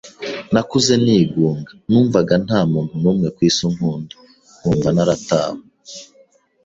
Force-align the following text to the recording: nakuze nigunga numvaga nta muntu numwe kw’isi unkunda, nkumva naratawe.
nakuze 0.53 0.93
nigunga 1.03 1.71
numvaga 1.89 2.33
nta 2.45 2.59
muntu 2.71 2.93
numwe 3.01 3.27
kw’isi 3.35 3.61
unkunda, 3.69 4.15
nkumva 4.59 4.89
naratawe. 4.95 5.61